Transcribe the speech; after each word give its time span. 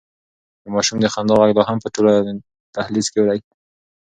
د 0.63 0.65
ماشوم 0.73 0.97
د 1.01 1.05
خندا 1.13 1.33
غږ 1.41 1.51
لا 1.57 1.63
هم 1.69 1.77
په 1.83 1.89
ټول 1.95 2.05
دهلېز 2.75 3.07
کې 3.13 3.21
دی. 3.27 3.39